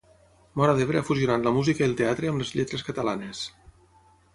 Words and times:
Móra 0.61 0.73
d'Ebre 0.79 1.01
ha 1.01 1.05
fusionat 1.11 1.45
la 1.49 1.55
música 1.59 1.85
i 1.85 1.89
el 1.91 1.95
teatre 2.03 2.33
amb 2.33 2.45
les 2.45 2.59
lletres 2.59 2.91
catalanes. 2.93 3.49